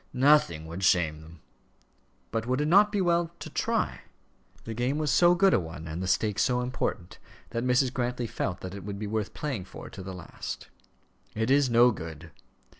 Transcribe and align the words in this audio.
"Nothing 0.13 0.65
would 0.65 0.83
shame 0.83 1.21
them." 1.21 1.41
"But 2.31 2.47
would 2.47 2.59
it 2.59 2.65
not 2.67 2.91
be 2.91 3.01
well 3.01 3.29
to 3.39 3.51
try?" 3.51 4.01
The 4.63 4.73
game 4.73 4.97
was 4.97 5.11
so 5.11 5.35
good 5.35 5.53
a 5.53 5.59
one, 5.59 5.85
and 5.87 6.01
the 6.01 6.07
stake 6.07 6.39
so 6.39 6.61
important, 6.61 7.19
that 7.51 7.63
Mrs. 7.63 7.93
Grantly 7.93 8.25
felt 8.25 8.61
that 8.61 8.73
it 8.73 8.83
would 8.83 8.97
be 8.97 9.05
worth 9.05 9.35
playing 9.35 9.65
for 9.65 9.91
to 9.91 10.01
the 10.01 10.15
last. 10.15 10.69
"It 11.35 11.51
is 11.51 11.69
no 11.69 11.91
good." 11.91 12.31